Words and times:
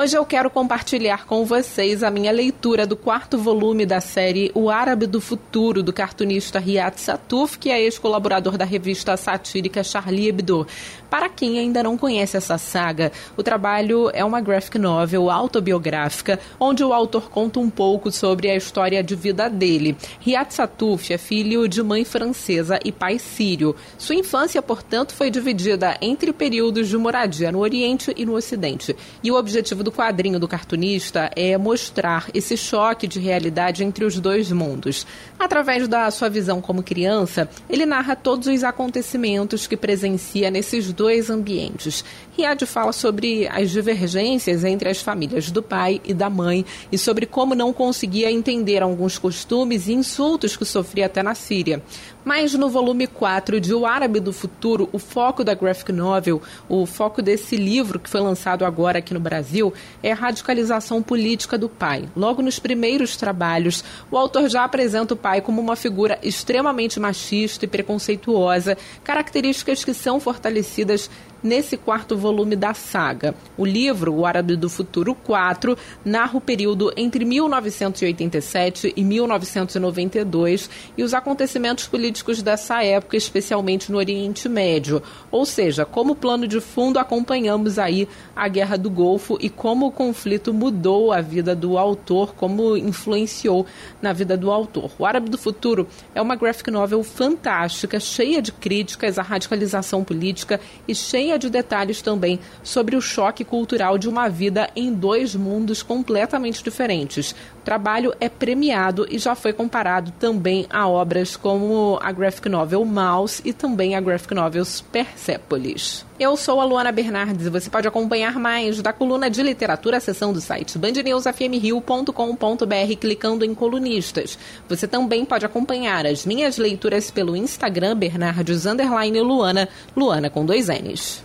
Hoje 0.00 0.16
eu 0.16 0.24
quero 0.24 0.48
compartilhar 0.48 1.26
com 1.26 1.44
vocês 1.44 2.02
a 2.02 2.10
minha 2.10 2.32
leitura 2.32 2.86
do 2.86 2.96
quarto 2.96 3.36
volume 3.36 3.84
da 3.84 4.00
série 4.00 4.50
O 4.54 4.70
Árabe 4.70 5.06
do 5.06 5.20
Futuro, 5.20 5.82
do 5.82 5.92
cartunista 5.92 6.58
Riyad 6.58 6.98
Satuf, 6.98 7.58
que 7.58 7.68
é 7.68 7.82
ex-colaborador 7.82 8.56
da 8.56 8.64
revista 8.64 9.14
satírica 9.18 9.84
Charlie 9.84 10.28
Hebdo. 10.28 10.66
Para 11.10 11.28
quem 11.28 11.58
ainda 11.58 11.82
não 11.82 11.98
conhece 11.98 12.34
essa 12.34 12.56
saga, 12.56 13.12
o 13.36 13.42
trabalho 13.42 14.10
é 14.14 14.24
uma 14.24 14.40
graphic 14.40 14.78
novel 14.78 15.28
autobiográfica, 15.28 16.40
onde 16.58 16.82
o 16.82 16.94
autor 16.94 17.28
conta 17.28 17.60
um 17.60 17.68
pouco 17.68 18.10
sobre 18.10 18.48
a 18.48 18.56
história 18.56 19.02
de 19.02 19.14
vida 19.14 19.50
dele. 19.50 19.98
Riyad 20.20 20.54
Satuf 20.54 21.12
é 21.12 21.18
filho 21.18 21.68
de 21.68 21.82
mãe 21.82 22.06
francesa 22.06 22.80
e 22.82 22.90
pai 22.90 23.18
sírio. 23.18 23.76
Sua 23.98 24.14
infância, 24.14 24.62
portanto, 24.62 25.12
foi 25.12 25.30
dividida 25.30 25.98
entre 26.00 26.32
períodos 26.32 26.88
de 26.88 26.96
moradia 26.96 27.52
no 27.52 27.58
Oriente 27.58 28.14
e 28.16 28.24
no 28.24 28.34
Ocidente. 28.34 28.96
E 29.22 29.30
o 29.30 29.36
objetivo 29.36 29.82
do 29.82 29.89
do 29.90 29.92
quadrinho 29.92 30.38
do 30.38 30.46
cartunista 30.46 31.30
é 31.34 31.58
mostrar 31.58 32.30
esse 32.32 32.56
choque 32.56 33.08
de 33.08 33.18
realidade 33.18 33.82
entre 33.82 34.04
os 34.04 34.20
dois 34.20 34.52
mundos. 34.52 35.04
Através 35.36 35.88
da 35.88 36.08
sua 36.12 36.30
visão 36.30 36.60
como 36.60 36.82
criança, 36.82 37.48
ele 37.68 37.84
narra 37.84 38.14
todos 38.14 38.46
os 38.46 38.62
acontecimentos 38.62 39.66
que 39.66 39.76
presencia 39.76 40.48
nesses 40.48 40.92
dois 40.92 41.28
ambientes. 41.28 42.04
Riad 42.36 42.64
fala 42.66 42.92
sobre 42.92 43.48
as 43.48 43.70
divergências 43.70 44.64
entre 44.64 44.88
as 44.88 45.02
famílias 45.02 45.50
do 45.50 45.62
pai 45.62 46.00
e 46.04 46.14
da 46.14 46.30
mãe 46.30 46.64
e 46.92 46.96
sobre 46.96 47.26
como 47.26 47.54
não 47.54 47.72
conseguia 47.72 48.30
entender 48.30 48.82
alguns 48.82 49.18
costumes 49.18 49.88
e 49.88 49.92
insultos 49.92 50.56
que 50.56 50.64
sofria 50.64 51.06
até 51.06 51.22
na 51.22 51.34
Síria. 51.34 51.82
Mas 52.24 52.54
no 52.54 52.68
volume 52.68 53.06
4 53.06 53.60
de 53.60 53.74
O 53.74 53.86
Árabe 53.86 54.20
do 54.20 54.32
Futuro, 54.32 54.88
o 54.92 54.98
foco 54.98 55.42
da 55.42 55.54
graphic 55.54 55.90
novel, 55.90 56.40
o 56.68 56.84
foco 56.86 57.22
desse 57.22 57.56
livro 57.56 57.98
que 57.98 58.10
foi 58.10 58.20
lançado 58.20 58.64
agora 58.64 58.98
aqui 58.98 59.14
no 59.14 59.20
Brasil, 59.20 59.72
é 60.02 60.12
a 60.12 60.14
radicalização 60.14 61.02
política 61.02 61.58
do 61.58 61.68
pai. 61.68 62.08
Logo 62.16 62.42
nos 62.42 62.58
primeiros 62.58 63.16
trabalhos, 63.16 63.84
o 64.10 64.16
autor 64.16 64.48
já 64.48 64.64
apresenta 64.64 65.14
o 65.14 65.16
pai 65.16 65.40
como 65.40 65.60
uma 65.60 65.76
figura 65.76 66.18
extremamente 66.22 66.98
machista 66.98 67.64
e 67.64 67.68
preconceituosa, 67.68 68.76
características 69.04 69.84
que 69.84 69.94
são 69.94 70.20
fortalecidas 70.20 71.10
nesse 71.42 71.76
quarto 71.76 72.16
volume 72.16 72.56
da 72.56 72.74
saga. 72.74 73.34
O 73.56 73.64
livro, 73.64 74.14
O 74.14 74.26
Árabe 74.26 74.56
do 74.56 74.68
Futuro 74.68 75.14
4, 75.14 75.76
narra 76.04 76.36
o 76.36 76.40
período 76.40 76.92
entre 76.96 77.24
1987 77.24 78.92
e 78.96 79.04
1992 79.04 80.70
e 80.96 81.02
os 81.02 81.14
acontecimentos 81.14 81.86
políticos 81.86 82.42
dessa 82.42 82.82
época, 82.82 83.16
especialmente 83.16 83.90
no 83.90 83.98
Oriente 83.98 84.48
Médio. 84.48 85.02
Ou 85.30 85.44
seja, 85.44 85.84
como 85.84 86.14
plano 86.14 86.46
de 86.46 86.60
fundo 86.60 86.98
acompanhamos 86.98 87.78
aí 87.78 88.08
a 88.34 88.48
Guerra 88.48 88.76
do 88.76 88.90
Golfo 88.90 89.38
e 89.40 89.48
como 89.48 89.86
o 89.86 89.92
conflito 89.92 90.52
mudou 90.52 91.12
a 91.12 91.20
vida 91.20 91.54
do 91.54 91.78
autor, 91.78 92.34
como 92.34 92.76
influenciou 92.76 93.66
na 94.00 94.12
vida 94.12 94.36
do 94.36 94.50
autor. 94.50 94.90
O 94.98 95.06
Árabe 95.06 95.30
do 95.30 95.38
Futuro 95.38 95.86
é 96.14 96.20
uma 96.20 96.36
graphic 96.36 96.70
novel 96.70 97.02
fantástica, 97.02 97.98
cheia 98.00 98.40
de 98.42 98.52
críticas 98.52 99.18
à 99.18 99.22
radicalização 99.22 100.04
política 100.04 100.60
e 100.86 100.94
cheia 100.94 101.29
de 101.38 101.50
detalhes 101.50 102.02
também 102.02 102.38
sobre 102.62 102.96
o 102.96 103.00
choque 103.00 103.44
cultural 103.44 103.98
de 103.98 104.08
uma 104.08 104.28
vida 104.28 104.68
em 104.74 104.92
dois 104.92 105.34
mundos 105.34 105.82
completamente 105.82 106.62
diferentes. 106.62 107.32
O 107.60 107.62
trabalho 107.64 108.14
é 108.20 108.28
premiado 108.28 109.06
e 109.10 109.18
já 109.18 109.34
foi 109.34 109.52
comparado 109.52 110.12
também 110.18 110.66
a 110.70 110.88
obras 110.88 111.36
como 111.36 111.98
a 112.02 112.12
graphic 112.12 112.48
novel 112.48 112.84
Mouse 112.84 113.42
e 113.44 113.52
também 113.52 113.94
a 113.94 114.00
graphic 114.00 114.34
novel 114.34 114.64
Persepolis. 114.92 116.09
Eu 116.20 116.36
sou 116.36 116.60
a 116.60 116.64
Luana 116.66 116.92
Bernardes 116.92 117.46
e 117.46 117.50
você 117.50 117.70
pode 117.70 117.88
acompanhar 117.88 118.38
mais 118.38 118.82
da 118.82 118.92
coluna 118.92 119.30
de 119.30 119.42
literatura, 119.42 119.98
seção 119.98 120.34
do 120.34 120.40
site 120.40 120.76
bandnewsfmrio.com.br 120.76 122.96
clicando 123.00 123.42
em 123.42 123.54
colunistas. 123.54 124.38
Você 124.68 124.86
também 124.86 125.24
pode 125.24 125.46
acompanhar 125.46 126.04
as 126.04 126.26
minhas 126.26 126.58
leituras 126.58 127.10
pelo 127.10 127.34
Instagram 127.34 127.96
Bernardes 127.96 128.66
Luana, 128.66 129.66
Luana 129.96 130.28
com 130.28 130.44
dois 130.44 130.68
N's. 130.68 131.24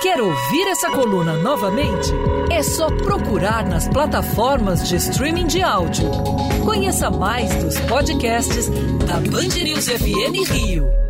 Quer 0.00 0.18
ouvir 0.18 0.66
essa 0.68 0.88
coluna 0.88 1.34
novamente? 1.34 2.10
É 2.50 2.62
só 2.62 2.86
procurar 2.86 3.68
nas 3.68 3.86
plataformas 3.86 4.88
de 4.88 4.96
streaming 4.96 5.46
de 5.46 5.62
áudio. 5.62 6.10
Conheça 6.64 7.10
mais 7.10 7.54
dos 7.62 7.78
podcasts 7.80 8.70
da 9.06 9.20
Band 9.30 9.50
FM 9.50 10.50
Rio. 10.50 11.05